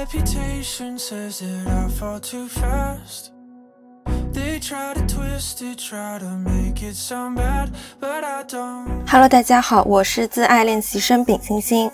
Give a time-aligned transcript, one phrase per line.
[0.00, 3.32] reputation says that I fall too fast.
[4.32, 7.68] They try to twist it, try to make it sound bad,
[8.00, 9.06] but I don't.
[9.06, 11.90] Hello，大家好，我是自爱练习生丙星星。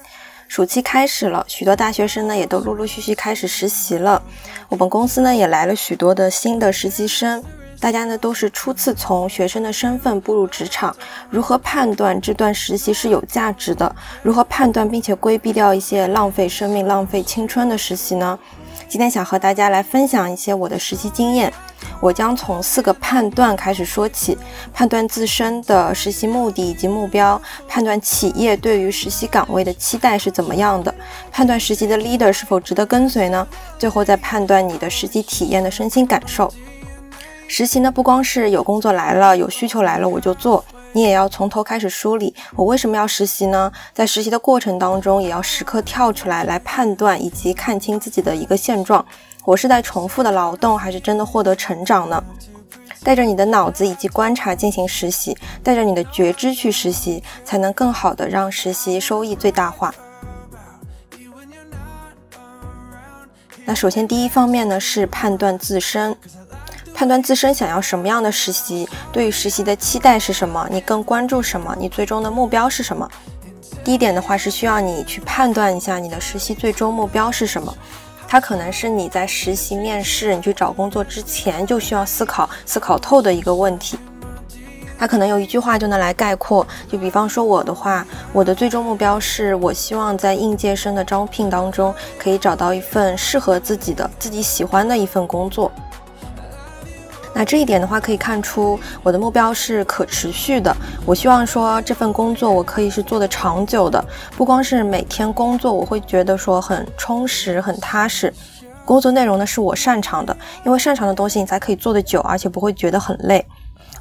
[0.46, 4.22] 暑期开始了，许多大学生呢也都陆陆续续开始实习了。
[4.68, 7.42] 我们公司呢也来了许多的新的实习生，
[7.80, 10.94] 大家呢都是初次从学生的身份步入职场。
[11.30, 13.94] 如何判断这段实习是有价值的？
[14.22, 18.38] 如何判断并且规避掉一些浪费生命、浪费青春的实习呢？
[18.88, 21.52] 今天想和大家来分享一些我的实习经验。
[22.00, 24.36] 我将从四个判断开始说起：
[24.72, 30.94] 判断自身的实习目的以及目标，判断企业对于实习岗位的期待是怎么样的，
[31.32, 33.46] 判断实习的 leader 是否值得跟随呢？
[33.78, 36.52] 最后再判断你的实习体验的身心感受。
[37.48, 43.70] 实习呢，不光是有工作来了，有需求来了我就做，你也要从头开始梳理我为什么要实习呢？
[43.92, 49.04] 在实习的过程当中，也要时刻跳出来来判断以及看清自己的一个现状。
[49.44, 52.22] 我是在重复的劳动，还是真的获得成长呢？
[53.04, 59.94] 带着你的脑子以及观察进行实习，带着你的觉知去实习，才能更好的让实习收益最大化。
[63.64, 66.16] 那首先第一方面呢是判断自身，
[66.96, 73.06] 判断自身想要什么样的实习，对于实习的期待是什么，你更关注什么，你最终的目标是什么？
[73.84, 77.72] 第一点的话是需要你去判断一下你的实习最终目标是什么。
[78.26, 83.98] 它可能是你在实习面试、你去找工作之前就需要思考、思考透的一个问题。
[84.98, 95.70] 它可能有一句话就能来概括，就比方说我的话，我的最终目标是我希望在应届生的招聘当中可以找到一份适合自己的、自己喜欢的一份工作。
[97.38, 100.74] 那这一点的话，可以看出我的目标是可持续的。
[101.04, 104.02] 我希望说这份工作我可以是做的长久的，
[104.38, 108.32] 不光是每天工作，我会觉得说很充实、很踏实。
[108.86, 113.44] 工作内容呢是我擅长的，因为擅长的东西你才可以做得久，而且不会觉得很累。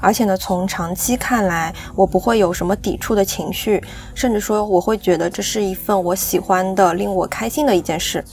[0.00, 8.24] 而且呢，从长期看来，我不会有什么抵触的情绪，甚至说我会觉得这是一份我喜欢的、令我开心的一件事。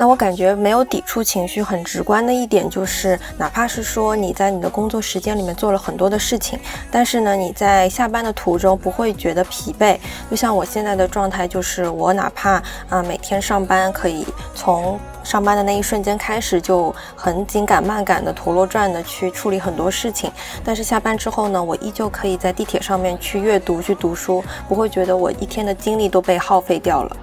[0.00, 6.56] 那我感觉没有抵触情绪，很直观的一点就是，哪怕是说你在你的工作时间里面做了很多的事情，
[6.88, 9.98] 但是呢，你在下班的途中不会觉得疲惫。
[10.30, 20.30] 就像我现在的状态，就是我哪怕啊每天上班可以从上班的那一瞬间开始就很紧赶慢赶的陀螺转的去处理很多事情，
[20.62, 27.16] 但是下班之后呢，我依旧可以在地铁上面去阅读、去读书，不会觉得我一天的精力都被耗费掉了。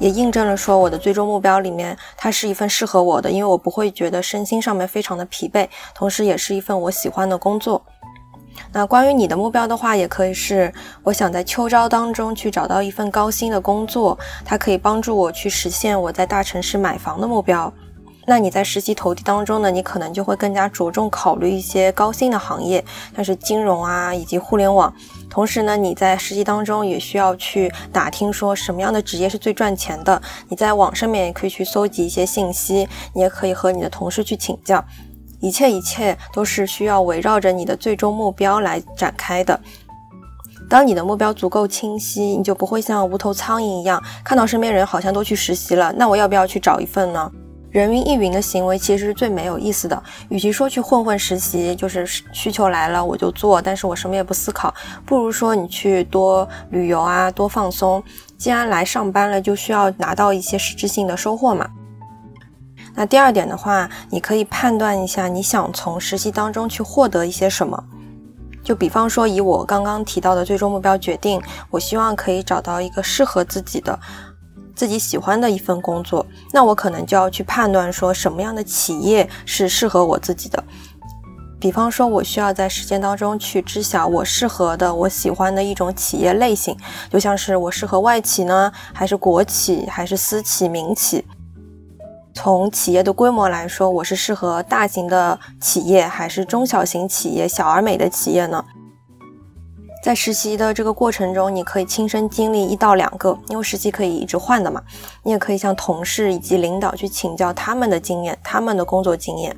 [0.00, 7.80] 也印证了说我的最终目标里面，它是一份适合我的，因为我不会觉得身心上面非常的疲惫，同时也是一份我喜欢的工作。
[8.72, 10.72] 那关于你的目标的话，也可以是
[11.02, 17.72] 我想在秋招当中去找到一份高薪的工作，它可以帮助我去实现我在大城市买房的目标。
[18.30, 22.84] 那你在实习投递当中呢，你可能就会更加着重考虑一些高薪的行业，
[23.16, 24.94] 像是金融啊以及互联网。
[25.28, 30.22] 同时呢，你在实习当中也需要去打听说什么样的职业是最赚钱的。
[30.48, 34.84] 你在网上面也可以去搜集一些信息，你也可以和你的同事去请教。
[35.40, 39.58] 一切一切都是需要围绕着你的最终目标来展开的。
[40.68, 47.28] 当你的目标足够清晰，你就不会像无头苍蝇一样，看到身边人好像都去实习了，那我要不要去找一份呢？
[47.70, 50.02] 人云亦云的行为其实是最没有意思的。
[50.28, 54.74] 与其说去混混实习，就是需求来了我就做，但是我什么也不思考，
[55.06, 58.02] 不如说你去多旅游啊，多放松。
[58.36, 61.68] 既然来上班了，就需要拿到一些实质性的收获嘛。
[62.94, 67.84] 那第二点的话，你可以判断一下你想从实习当中去获得一些什么。
[68.64, 73.98] 就比方说，以我刚刚提到的最终目标决定，我希望可以找到一个适合自己的。
[74.80, 80.64] 自己喜欢的一份工作，那我可能就要去判断说什么样的企业是适合我自己的。
[81.60, 86.74] 比方说，我需要在实践当中去知晓我适合的、我喜欢的一种企业类型，
[87.10, 91.22] 就像是我适合外企呢，还是国企，还是私企、民企？
[92.32, 98.64] 从企业的规模来说，我是适合大型的企业，还是中小型企业、小而美的企业呢？
[100.02, 104.82] 在实习的这个过程中，你可以亲身经历一到两个，因为实习可以一直换的嘛。
[105.22, 109.54] 你也可以向同事以及领导去请教他们的经验，他们的工作经验。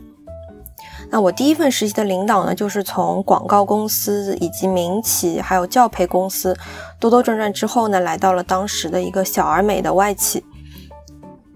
[1.11, 6.57] 那我第一份实习的领导呢，就是从广告公司以及民企还有教培公司
[6.99, 10.45] 兜兜转转之后呢，来到了当时的一个小而美的外企。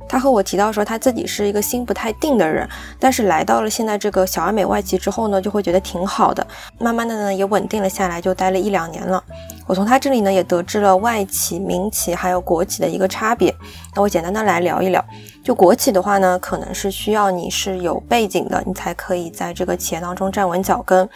[0.09, 2.69] 他和我提到说，他自己是一个心不太定的人，
[3.01, 6.47] 但是来到了现在这个小而美外企之后呢，就会觉得挺好的，
[6.79, 9.23] 慢慢的呢也稳定了下来，就待了一两年了。
[9.67, 13.53] 我从他这里呢也得知了外企、民企还有国企的一个差别。
[13.95, 15.05] 那我简单的来聊一聊，
[15.43, 21.09] 就国企的话呢，可能是需要你是有背景的，你才可以在这个企业当中站稳脚跟。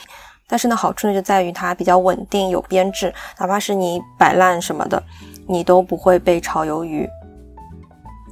[0.48, 5.00] 但是呢，好处呢就在于它比较稳定，有编制，哪怕是你摆烂什么的，
[5.46, 7.08] 你都不会被炒鱿鱼。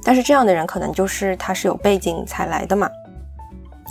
[0.03, 2.89] 但是这样的人可能就是他是有背景才来的嘛，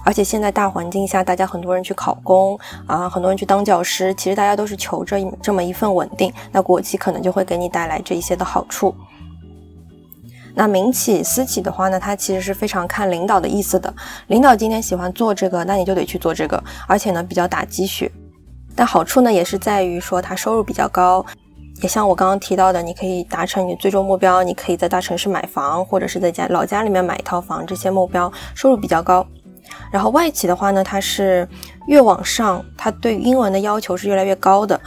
[0.05, 6.33] 而且现在大环境下，大家很多人去考公啊，很多人去当教师，其实大家都是求着这么一份稳定。
[6.51, 8.95] 那国企可能就会给你带来这一些的好处。
[10.55, 13.95] 那民企、私企的话呢，它其实是非常看领导的意思的。
[14.27, 18.11] 领导今天喜欢做这个，那你就得去做这个，而且呢比较打鸡血。
[18.75, 21.25] 但好处呢也是在于说它收入比较高。
[21.81, 29.27] 也像我刚刚提到的，你可以达成你最终目标，你可以在大城市买房，或者是在家老家里面买一套房，这些目标收入比较高。
[29.93, 31.47] 然后外企的话呢，它是
[31.87, 34.81] 越往上，它对英文的要求是越来越高的。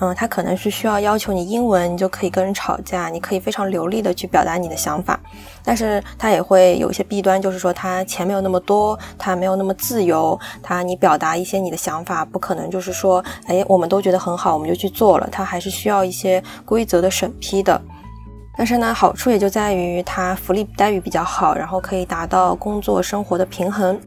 [0.00, 5.18] 嗯，他可能是需要要求你英文，你就可以跟人吵架，你可以非常流利的去表达你的想法，
[5.64, 17.80] 但是他也会有一些弊端，就是说他钱没有那么多，他没有那么自由，他你表达一些你的想法，不可能就是说，哎，我们都觉得很好，我们就去做了，他还是需要一些规则的审批的。
[18.56, 24.00] 但是呢，好处也就在于他福利待遇比较好，然后可以达到工作生活的平衡。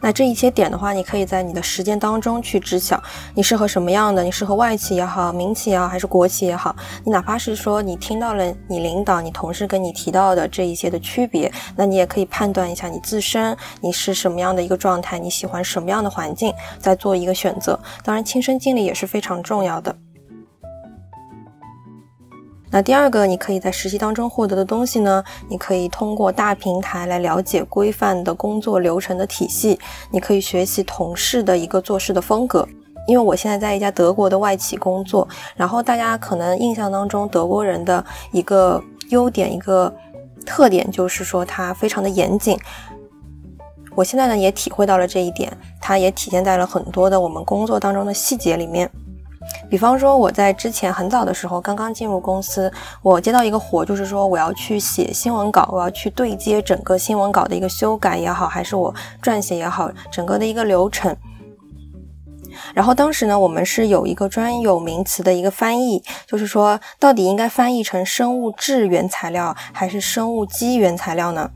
[0.00, 3.02] 那这一些点的话，你可以在你的时间当中去知晓
[3.34, 17.78] 你适合什么样的，你适合外企也好，民企也好，还是国企也好，你哪怕是说你听到了你领导、你同事跟你提到的这一些的区别，那你也可以判断一下你自身你是什么样的一个状态，你喜欢什么样的环境，再做一个选择。
[18.04, 19.94] 当然，亲身经历也是非常重要的。
[22.70, 25.24] 那第二个，你可以在实习当中获得的东西呢？
[25.48, 29.78] 你可以通过大平台来了解规范的工作流程的体系，
[30.10, 32.68] 你可以学习同事的一个做事的风格。
[33.06, 35.26] 因为我现在在一家德国的外企工作，
[35.56, 39.90] 然后大家可能印象当中德国人的一个优点、一个
[40.44, 42.58] 特点就是说他非常的严谨。
[43.94, 45.50] 我现在呢也体会到了这一点，
[45.80, 48.90] 它也体现在了很多的我们工作当中的细节里面。
[49.70, 52.72] 比方说，我在之前很早的时候，刚刚进入公司，
[53.02, 61.14] 我接到一个活，就是说我要去写新闻稿，我要去对接整个新闻稿的一个修改也好，还是我撰写也好，整个的一个流程。
[62.74, 71.50] 然后当时呢，我们是有一个专有名词的一个翻译，就是说到底应该翻译成生物质原材料还是生物基原材料呢？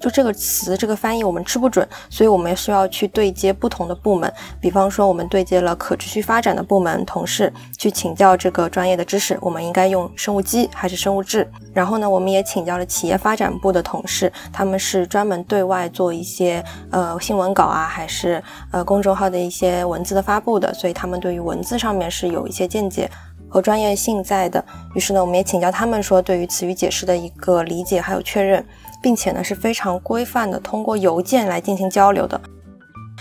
[0.00, 4.32] 就这个词，这个翻译我们吃不准，所以我们需要去对接不同的部门。
[4.60, 11.46] 比方说，我们对接了可持续发展的部门同事，去请教这个专业的知识，我们应该用生物基还是生物质？
[11.74, 23.10] 然后呢，我们也请教了企业发展部的同事，他们是专门对外做一些呃新闻稿啊，还是呃公众号的一些文字的发布的，所以他们对于文字上面是有一些见解
[23.50, 24.64] 和专业性在的。
[24.94, 28.64] 于是呢，我们也请教他们说，对于词语解释的一个理解还有确认。
[29.02, 32.38] 并且呢是非常规范的，通过邮件来进行交流的，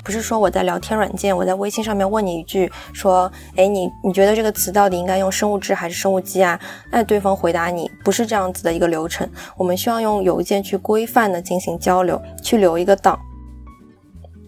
[0.03, 6.59] 不是说我在聊天软件，我在微信上面问你一句，说，哎，你你觉得这个词到底应该用生物质还是生物基啊？
[6.91, 9.25] 那对方回答你不是这样子的一个流程，
[9.55, 13.17] 我们需要用邮件去规范的进行交流，去留一个档。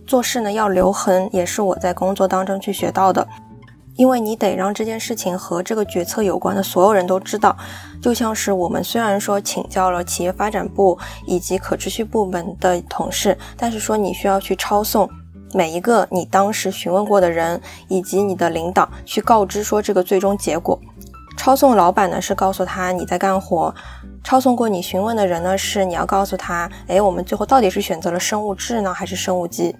[0.06, 3.25] 做事呢要留痕，也是我在工作当中去学到的。
[4.01, 7.56] 因为你得让这件事情和这个决策有关的所有人都知道，
[8.01, 15.08] 就像是我们虽然说请教了企业发展部以及可持续部门的同事，但是说你需要去抄送
[15.53, 20.79] 每一个你当时询问过的人以及你的领导去告知说这个最终结果。
[21.38, 23.72] 抄送老板呢是告诉他你在干活，
[24.24, 29.75] 抄送过你询问的人呢是你要告诉他，哎，我们最后到底是选择了生物质呢还是生物基？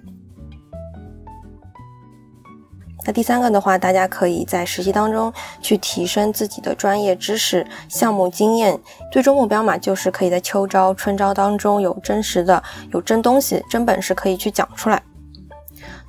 [3.04, 8.78] 那第三个的话，大家可以在实习当中去提升自己的专业知识、项目经验，
[9.10, 15.02] 最终目标嘛，就是可以在秋招、春招当中有真实的、有真东西、真本事可以去讲出来。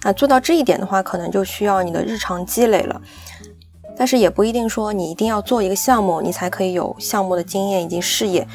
[0.04, 3.02] 那做到这一点的话，可能就需要你的日常积累了，
[3.98, 8.48] 但是也不一定说你一定要做一个项目，你才可以有项目的经验以及视野。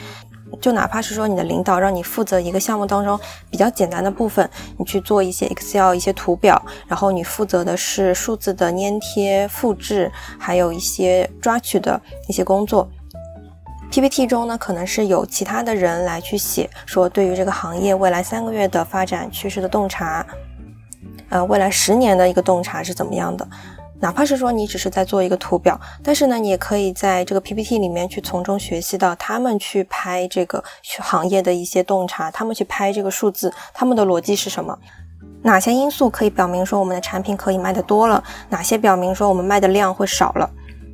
[0.61, 3.19] 就哪怕是说你的领导让你负责一个项目当中
[3.51, 12.89] 比较简单的部分，你去做一些 Excel 一些图表，然后你负责的是数字的粘贴、复制，还有一些抓取的一些工作。
[13.91, 20.27] PPT 中呢，可能是有其他的人来去写，说对于这个行业未来三个月的发展趋势的洞察，
[21.31, 23.49] 呃，未来十年的一个洞察是怎么样的。
[24.01, 30.63] 哪怕是说你只是在做一个图表，但是呢，你也可以在这个 PPT 里面去从中学习到他们去拍这个
[31.01, 34.79] 行业的一些洞察，他们去拍这个数字，他们的逻辑是什么？
[35.43, 38.23] 哪些因素可以表明说我们的产品可以卖的多了？
[38.49, 40.49] 哪些表明说我们卖的量会少了？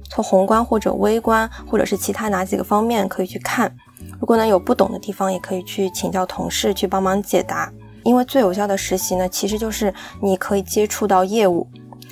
[0.09, 3.75] 从宏观或者微观，或者是其他哪几个方面可以去看？
[4.21, 7.71] 如果呢有不懂的地方，也可以去请教同事去帮忙解答。
[8.03, 9.93] 因为最有效的实习呢，其实就是
[10.23, 11.67] 你可以接触到业务。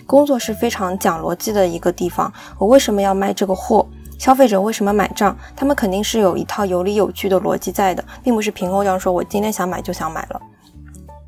[0.06, 2.32] 工作是非常讲逻辑的一个地方。
[2.58, 3.86] 我为什么要卖这个货？
[4.18, 5.36] 消费者为什么买账？
[5.56, 9.12] 他们肯定是有一套有理有据的逻辑在的，并不是凭空这样说。
[9.12, 10.40] 我今天想买就想买了。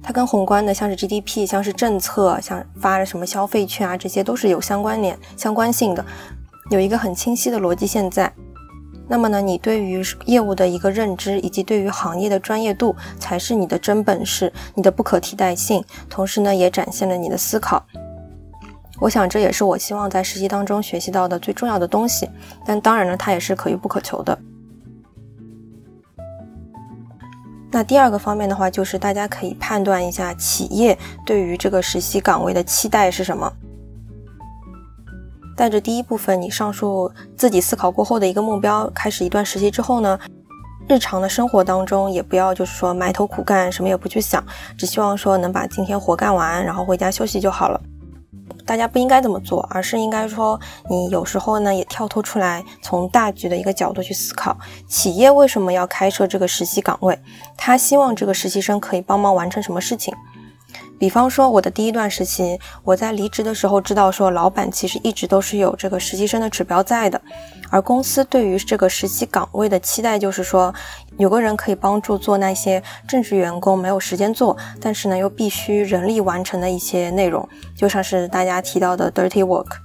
[0.01, 6.05] 它跟宏观的，像是 GDP，像是政策，像发了什么消费券啊，这些都是有相关联、相关性的，
[6.71, 8.33] 有一个很清晰的逻辑线在。
[9.09, 15.83] 那么呢，你对于业务的一个认知，以及对于行业的专业度，才是你的真本事，你的不可替代性。
[16.09, 17.85] 同时呢，也展现了你的思考。
[19.05, 22.27] 我想这也是我希望在实习当中学习到的最重要的东西，
[22.65, 24.39] 但当然呢，它也是可遇不可求的。
[27.71, 33.53] 那第二个方面的话，就是大家可以判断一下企业对于这个实习岗位的期待是什么。
[35.55, 40.19] 带着第一部分你上述自己思考过后的一个目标，开始一段实习之后呢，
[40.89, 44.43] 日常的生活当中也不要就是说埋头苦干，什么也不去想，
[44.79, 47.79] 只希望说能把今天活干完，然后回家休息就好了。
[48.67, 54.57] 大家不应该这么做，而是应该说，你有时候呢也跳脱出来，从大局的一个角度去思考，
[54.89, 57.19] 企业为什么要开设这个实习岗位？
[57.57, 60.15] 他希望这个实习生可以帮忙完成什么事情？
[60.99, 67.21] 比方说，我的第一段实习，我在离职的时候知道说，老板其实一直都是有这个实习生的指标在的，
[67.71, 70.73] 而公司对于这个实习岗位的期待就是说，
[71.19, 77.47] 有个人可以帮助做那些正式员工没有时间做，但是呢又必须人力完成的一些内容，
[77.77, 79.84] 就像是大家提到的 dirty work。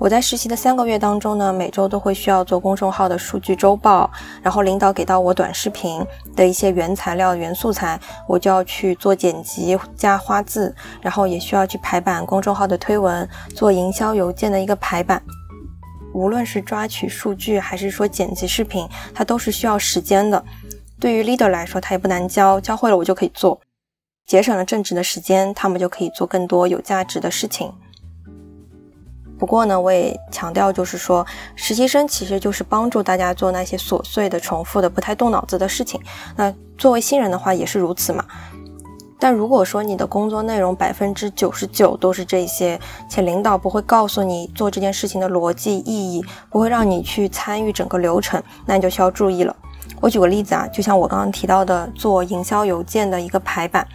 [0.00, 4.10] 我在实习的三个月当中呢，每周都会需要做公众号的数据周报，
[4.42, 6.02] 然后领导给到我短视频
[6.34, 15.22] 的一些原材料、原素材，我就要去做剪辑加花字，然后也需要去排版公众号的推文，做营销邮件的一个排版。
[16.14, 20.42] 无论是抓取数据还是说剪辑视频，它都是需要时间的。
[20.98, 23.60] 对于 leader 来说，他也不难教，教会了我就可以做，
[24.24, 27.70] 节省了正职的时间，他们就可以做更多有价值的事情。
[29.40, 35.98] 不过呢，我也强调，就是说，实习生其实就是帮助大家做那些琐碎的、重复的、不太动脑子的事情。
[36.36, 38.22] 那作为新人的话，也是如此嘛。
[39.18, 42.78] 但如果说你的工作内容百分之九十九都是这些，
[43.08, 49.56] 且领导不会告诉你做这件事情的逻辑意义，不会让你去参与整个流程，那你就需要注意了。
[50.02, 53.86] 我举个例子啊，就像我刚刚提到的，做营销邮件的一个排版。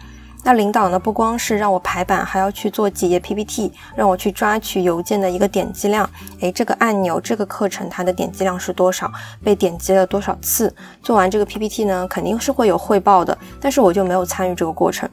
[0.46, 0.96] 那领导呢？
[0.96, 6.08] 不光是让我排版，还要去做几页 PPT，让我去抓取邮件的一个点击量。
[6.38, 9.10] 诶，这个按钮，这个课程它的点击量是多少？
[9.42, 10.72] 被点击了多少次？
[11.02, 13.36] 做完这个 PPT 呢，肯定是会有汇报的。
[13.60, 15.10] 但是我就没有参与这个过程，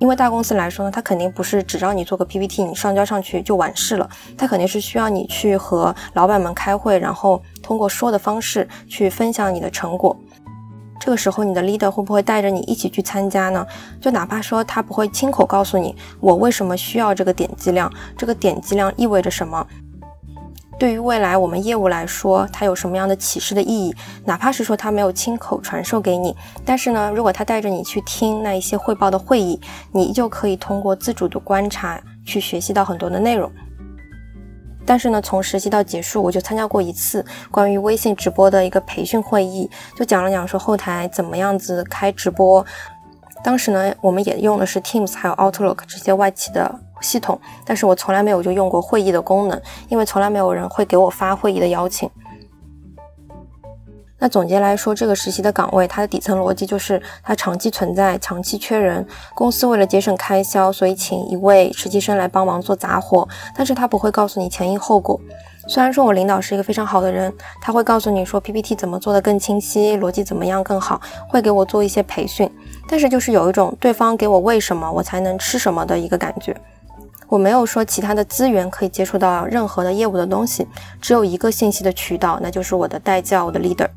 [0.00, 4.06] 因为大公司来说呢，它肯定不是只让你做个 PPT，你上交上去就完事了。
[4.36, 10.14] 它肯定是需要你去和老板们开会，然后通过说的方式去分享你的成果。
[10.98, 13.66] 这个时候，你的 leader 会不会带着你一起去参加呢？
[14.00, 19.66] 就哪怕说他不会亲口告诉你我为什么需要这个点击量，这个点击量意味着什么，
[20.78, 23.94] 对于未来我们业务来说，它有什么样的启示的意义？
[24.24, 26.34] 哪怕是说他没有亲口传授给你，
[26.64, 29.60] 但是呢，如果他带着你去听那一些汇报的会议，
[29.92, 33.50] 你就可以通过自主的观察去学习到很多的内容。
[34.86, 42.64] 但是呢，从实习到结束，我就参加过一次关于微信直播的一个培训会议，就讲了讲说后台怎么样子开直播。
[43.42, 52.08] 当时呢，我们也用的是 Teams 还有 Outlook 这些外企的系统，但是我从来没有就用过会议的功能，因为从来没有人会给我发会议的邀请。
[54.18, 59.06] 那总结来说，这个实习的岗位，它的底层逻辑就是它长期存在，长期缺人。
[59.34, 65.20] 公司为了节省开销，所以请一位实习生来帮忙做杂活，但是他不会告诉你前因后果。
[65.68, 67.30] 虽然说我领导是一个非常好的人，
[67.60, 72.50] 他会告诉你说 PPT 怎么做的更清晰，逻辑怎么样更好，会给我做一些培训，
[72.88, 76.56] 但是就是有一种对方给我为什么我才能吃什么的一个感觉。
[77.28, 80.66] 我没有说其他的资源可以接触到任何的业务的东西，
[81.02, 83.88] 只有一个信息的渠道，那就是我的代教，我的 leader。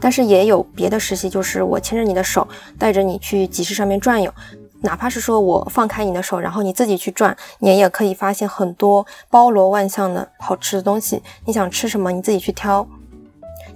[0.00, 2.46] 但是也有别的实习，就是我牵着你的手，
[2.78, 4.32] 带着你去集市上面转悠，
[4.82, 11.22] 哪怕是说我放开你的手，然后你自己去转，你也可以发现很多包罗万象的好吃的东西。
[11.44, 12.86] 你想吃什么，你自己去挑。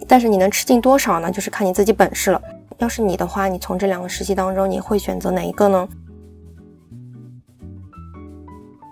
[0.06, 1.30] 但是你能吃进多少呢？
[1.30, 2.40] 就是看你自己本事了。
[2.78, 5.88] 要是你的话，你从这两个实习当中，你会选择哪一个呢？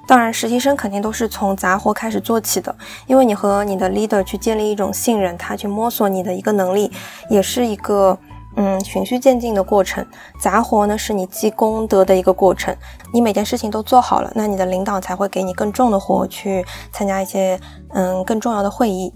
[0.08, 2.74] 当然，实习生肯定都是从杂活开始做起的，
[3.06, 6.90] 因为你和你的 leader 去建立一种信任，他去摸索你的一个能力，
[7.28, 8.18] 也是一个
[8.56, 10.02] 嗯循序渐进的过程。
[10.40, 12.74] 杂活呢，是你积功德的一个过程。
[13.12, 17.60] 你每件事情都做好了，那你的领导才会给你更重的活去参加一些
[17.90, 19.12] 嗯更重要的会议。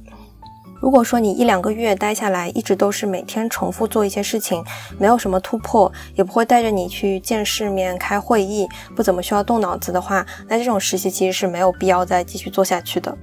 [0.83, 4.65] 如果说你一两个月待下来，一直都是每天重复做一些事情，
[4.99, 13.17] 没有什么突破，也不会带着你去见世面、开会议，不怎么需要动脑子的话，那这种实习其实是没有必要再继续做下去的。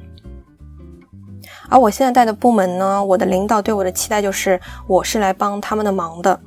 [1.68, 6.39] 而我现在带的部门呢，我的领导对我的期待就是我是来帮他们的忙的，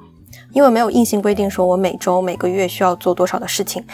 [0.52, 3.84] 因为没有硬性规定说我每周、每个月需要做多少的事情。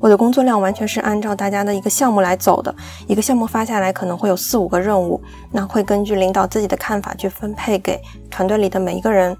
[0.00, 2.74] 我的工作量完全是按照大家的一个项目来走的，
[3.06, 9.36] 一个项目发下来可能会有四五个任务，那会根据领导自己的看法去分配给团队里的每一个人。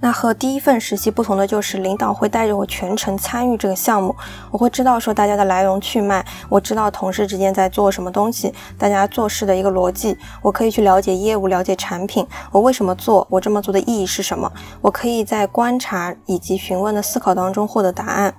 [0.00, 4.14] 那和第一份实习不同的就是，领导会带着我全程参与这个项目，
[4.50, 18.34] 我会知道说大家的来龙去脉，我知道同事之间在做什么东西，大家做事的一个逻辑，我可以去了解业务，了解产品，我为什么做，我这么做的意义是什么，我可以在观察以及询问的思考当中获得答案。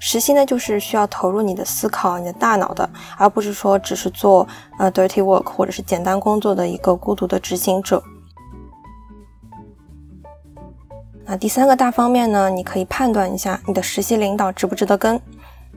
[0.00, 2.88] 实习呢，就是需要投入你的思考、你的大脑的，
[3.18, 8.02] 而不是说只是做呃 dirty work 或者是简单工作的一个孤独的执行者。
[11.26, 15.20] 那第三个大方面呢，你可以判断一下你的实习领导值不值得跟。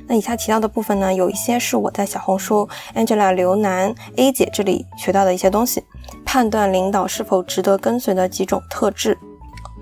[0.08, 5.84] 那以下提到的部分呢，有一些是我在小红书 Angela 刘楠 A 姐这里学到的一些东西，
[6.25, 9.18] 判断领导是否值得跟随的几种特质。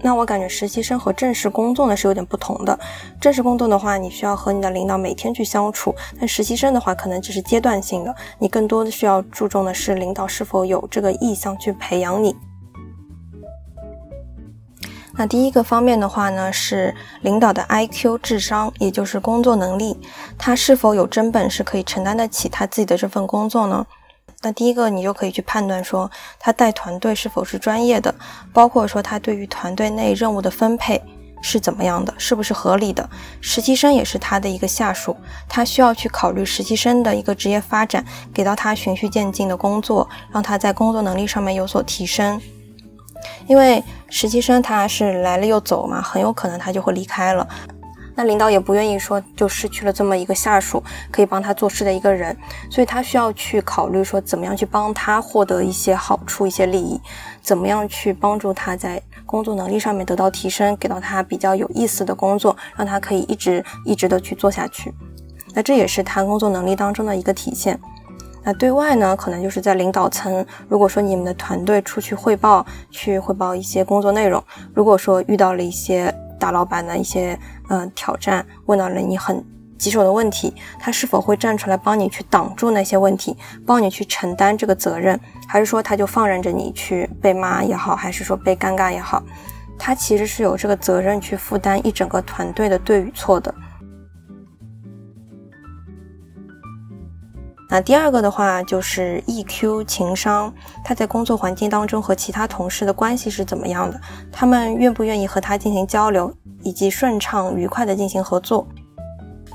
[0.03, 2.77] 那我感觉实习生和正式工作呢是有点不同的。
[3.19, 8.15] 正式工作的话，你需要和你的领导每天去相处；但实习生的话，可能只是阶段性的。
[8.39, 12.35] 你更多的需要注重的是领导是否有这个意向去培养你。
[15.13, 19.99] 那第一个方面的话呢，是领导的 IQ 智商，也就是工作能力，
[20.37, 23.85] 他是否有真本事可以承担得起他自己的这份工作呢？
[24.41, 28.13] 那第一个，你就可以去判断说他带团队是否是专业的，
[28.51, 30.99] 包括说他对于团队内任务的分配
[31.43, 33.07] 是怎么样的，是不是合理的。
[33.39, 35.15] 实习生也是他的一个下属，
[35.47, 42.41] 他需要去考虑实习生的一个职业发展，给到他循序渐进的工作，让他在工作能力上面有所提升。
[43.45, 47.47] 因为实习生他是来了又走嘛，很有可能他就会离开了。
[48.15, 52.35] 那领导也不愿意说就失去了这么一个下属，可以帮他做事的一个人，
[52.69, 56.99] 所以他需要去考虑说怎么样去帮他获得一些好处、一些利益，
[57.41, 64.93] 怎么样去帮助他在工作能力上面得到提升，给到他比较有意思的工作，让他可以一直一直的去做下去。
[65.53, 67.79] 那这也是他工作能力当中的一个体现。
[68.43, 74.43] 那对外呢，可能就是在领导层，如果说你们的团队出去汇报，去汇报一些工作内容，
[74.73, 77.37] 如果说遇到了一些大老板的一些
[77.69, 79.45] 嗯挑战，问到了你很
[79.77, 89.23] 棘手的问题，他是否会站出来帮你去挡住那些问题，帮你去承担这个责任，还是说他就放任着你去被骂也好，还是说被尴尬也好，
[89.77, 93.53] 他其实是有这个责任去负担一整个团队的对与错的。
[97.71, 100.53] 那第二个的话就是 EQ 情商，
[100.83, 103.97] 他在工作环境当中和其他同事的关系是怎么样的？
[104.29, 108.67] 他们愿不愿意和他进行交流，以及顺畅愉快的进行合作？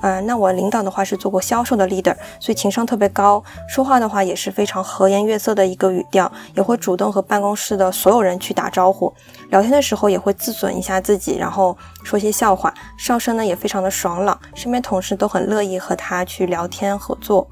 [0.01, 9.13] 呃，那我领导的话是做过销售的 leader，所以情商特别高，说话的话也是非常和颜悦色的一个语调，也会主动和办公室的所有人去打招呼，
[9.51, 17.47] 聊天的时候也会自损一下自己，然后说些笑话，上身呢也非常的爽朗，身边同事都很乐意和他去聊天合作。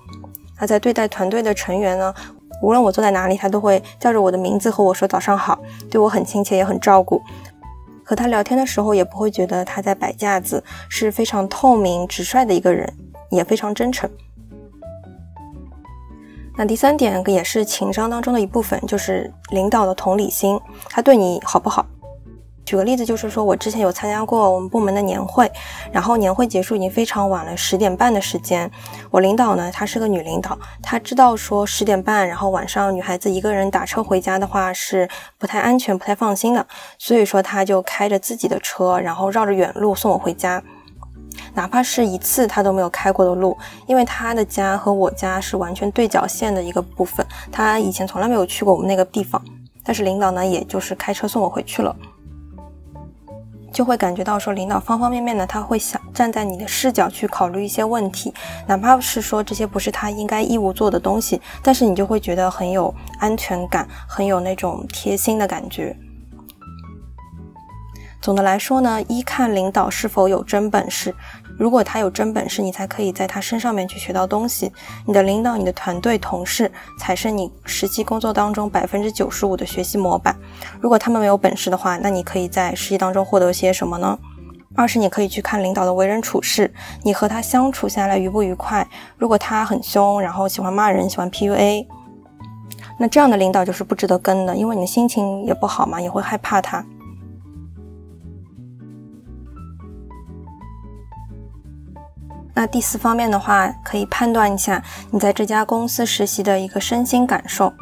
[0.59, 2.15] 那在对待团队的成员呢，
[2.63, 5.59] 无论我坐在哪里，他都会叫着我的名字和我说早上好，
[5.91, 7.21] 对我很亲切，也很照顾。
[8.05, 12.93] 和他聊天的时候，也不会觉得他在摆架子，是非常透明、直率的一个人，
[13.31, 14.09] 也非常真诚。
[16.57, 21.85] 那第三点也是情商当中的一部分，就是领导的同理心，他对你好不好？
[22.65, 25.51] 举个例子，就是说我之前有参加过我们部门的年会，
[25.93, 28.71] 然后年会结束已经非常晚了，十点半的时间。
[29.11, 36.67] 我领导呢，她是个女领导，她知道说十点半，然后晚上女孩子一个人打车回家的话是不太安全、不太放心的，
[36.99, 40.63] 所以说她就开着自己的车，然后绕着远路送我回家，
[41.53, 43.55] 哪怕是一次她都没有开过的路，
[43.87, 49.41] 因为她的家和我家是完全对角线的一个部分，她以前从来没有去过我们那个地方，
[49.85, 51.95] 但是领导呢，也就是开车送我回去了。
[53.75, 58.33] 就会感觉到说，领导方方面面的，他会想站在你的视角去考虑一些问题，
[58.69, 65.97] 哪怕是说这些不是他应该义务做的东西，但是你就会觉得很有安全感，很有那种贴心的感觉。
[68.23, 71.15] 总的来说呢，一看领导是否有真本事，
[71.59, 74.73] 如果他有真本事，你才可以在他身上面去学到东西。
[75.07, 80.37] 你的领导、你的团队、同事才是你实际工作当中百分之九十五的学习模板。
[80.81, 84.19] 如果他们没有本事的话，那你可以在实习当中获得些什么呢？
[84.77, 88.85] 二是你可以去看领导的为人处事，你和他相处下来愉不愉快？
[89.17, 91.87] 如果他很凶，然后喜欢骂人，喜欢 PUA，
[92.99, 96.85] 那这样的领导就是不值得跟的，因为你的心情也不好嘛，也会害怕他。
[102.55, 107.73] 那第四方面的话，可以判断一下你在这家公司实习的一个身心感受。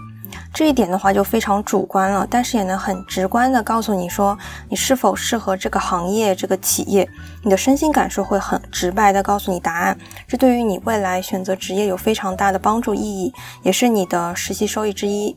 [0.55, 4.37] 这一点的话就非常主观了，但是也能很直观的告诉你说
[4.69, 7.09] 你是否适合这个行业、这个企业。
[7.43, 13.33] 你的身心感受会很直白的告诉你答案，这对于你未来选择职业有非常大的帮助意义，
[13.63, 15.37] 也是你的实习收益之一。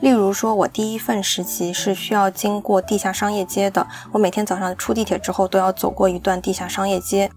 [0.00, 7.30] 例如说，我第一份实习是需要经过地下商业街的，我每天早上出地铁之后都要走过一段地下商业街。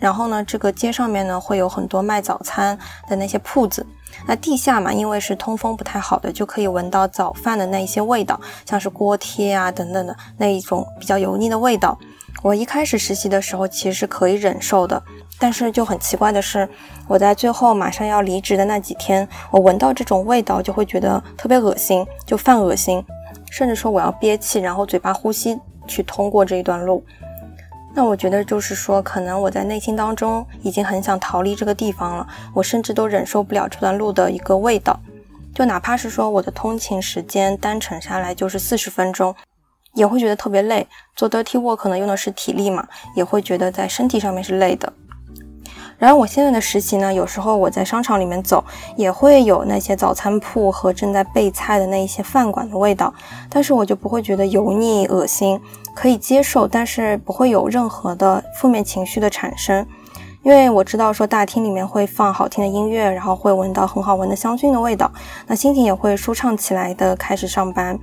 [0.00, 2.78] 然后呢，这个街上面呢会有很多卖早餐
[3.08, 3.86] 的那些铺子。
[4.26, 11.98] 那地下嘛，因为是通风不太好的，就可以闻到早饭的那一些味道，像是锅贴啊等等的那一种比较油腻的味道。
[12.42, 15.02] 我一开始实习的时候其实是可以忍受的，
[15.38, 16.66] 但是就很奇怪的是，
[17.06, 23.04] 我在最后马上要离职的那几天，我闻到这种味道就会觉得特别恶心，就犯恶心，
[23.50, 27.04] 甚至说我要憋气，然后嘴巴呼吸去通过这一段路。
[27.96, 34.98] 那我觉得就是说，可能我在内心当中已经很想逃离这个地方了，我甚至都忍受不了这段路的一个味道，
[35.54, 39.34] 就哪怕是说我的通勤时间单程下来就是四十分钟，
[39.92, 40.86] 也会觉得特别累。
[41.14, 44.92] 做 dirty work 可能用的是体力嘛，也会觉得在身体上面是累的。
[46.04, 48.62] 然后我现在的实习呢，有时候我在商场里面走，
[48.94, 53.10] 也会有那些早餐铺和正在备菜的那一些饭馆的味道，
[53.48, 55.58] 但是我就不会觉得油腻恶心，
[55.94, 59.86] 可以接受，但是不会有任何的负面情绪的产生，
[60.42, 65.10] 因为我知道说大厅里面会放好听的音乐，然后会闻到很好闻的香薰的味道，
[65.46, 67.98] 那心情也会舒畅起来的开始上班，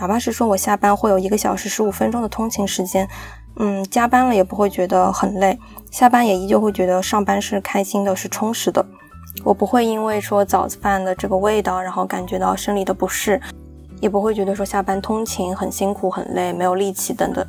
[0.00, 3.08] 哪怕是说我下班会有一个小时十五分钟的通勤时间。
[3.56, 5.58] 嗯，加班了也不会觉得很累，
[5.90, 8.84] 下班也依旧会觉得上班是开心的，是充实的。
[9.42, 13.40] 我不会因为说早饭的这个味道，然后感觉到生理的不适，
[14.00, 17.46] 也不会觉得说下班通勤很辛苦、很累、没有力气等等。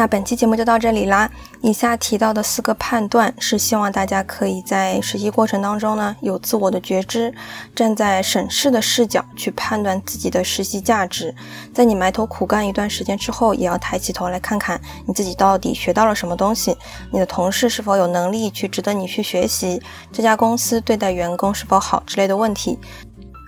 [0.00, 1.30] 那本期节目就到这里啦。
[1.60, 7.30] 以下提到的四个判断是希望大家可以在实习过程当中呢有自我的觉知，
[7.76, 11.34] 站在审视的视角去判断自己的实习价值。
[11.74, 16.74] 在你埋头苦干一段时间之后，也要抬起头来看看你自己到底学到了什么东西，
[17.12, 22.78] 你的同事是否有能力去值得你去学习，这家公司对待员工是否好之类的问题。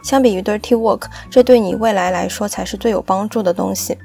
[0.04, 3.96] 相比于 dirty work，这对你未来来说才是最有帮助的东西。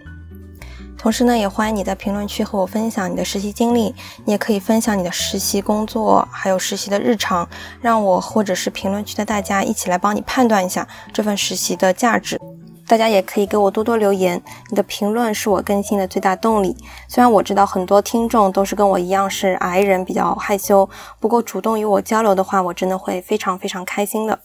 [0.97, 3.93] 同时呢，也欢迎你在评论区和我分享你的实习经历，
[4.25, 7.47] 你也可以分享你的实习工作，还有实习的日常，
[7.79, 12.39] 让我或者是评论区的大家一起来帮你判断一下这份实习的价值。
[12.87, 16.75] 大家也可以给我多多留言，你的评论是我更新的最大动力。
[17.07, 24.39] 虽然我知道很多听众都是跟我一样是 I 人，比较害羞，不过主动与我交流的话，我真的会非常非常开心的。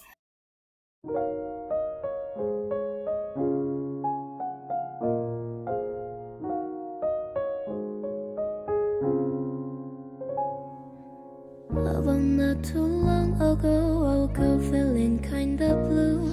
[12.63, 16.33] Too long ago I'll go feeling kinda blue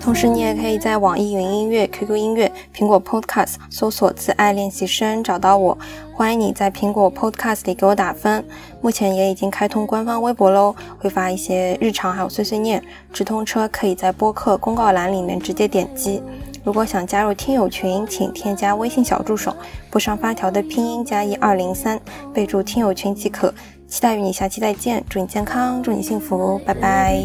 [0.00, 5.76] 同时，你也可以在网易云音乐、QQ 音乐、苹果 Podcast 搜索“自爱练习生”找到我。
[6.14, 8.44] 欢迎你在苹果 Podcast 里给我打分。
[8.80, 12.82] 目前也已经开通官方微博喽，会发一些日常还有碎碎念。
[13.12, 16.22] 直通车可以在播客公告栏里面直接点击。
[16.64, 19.54] 如果想加入听友群，请添加微信小助手，
[19.90, 22.00] 不上发条的拼音加一二零三，
[22.32, 23.52] 备注听友群即可。
[23.91, 27.23] 期待与你下期再见，祝你健康，祝你幸福，拜拜。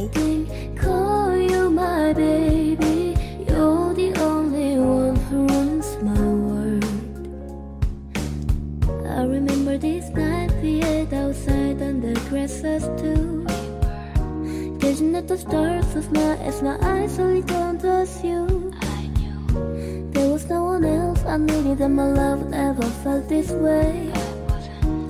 [20.12, 24.11] There was no one else I needed and my love never felt this way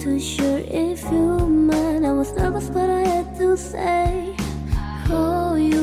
[0.07, 1.37] too sure if you
[1.69, 2.05] mind.
[2.07, 4.33] I was nervous, but I had to say,
[5.05, 5.76] call you.